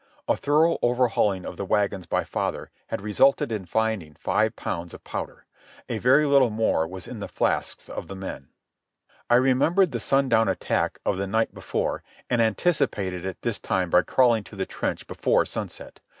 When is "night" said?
11.27-11.53